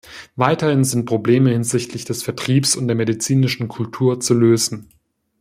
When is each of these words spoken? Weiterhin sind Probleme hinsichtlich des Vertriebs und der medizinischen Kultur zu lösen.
Weiterhin 0.35 0.83
sind 0.83 1.05
Probleme 1.05 1.51
hinsichtlich 1.51 2.05
des 2.05 2.23
Vertriebs 2.23 2.75
und 2.75 2.87
der 2.87 2.95
medizinischen 2.95 3.67
Kultur 3.67 4.19
zu 4.19 4.33
lösen. 4.33 4.89